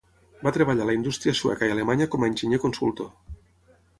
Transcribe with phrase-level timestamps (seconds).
[0.45, 3.13] Va treballar a la indústria sueca i alemanya com a enginyer consultor.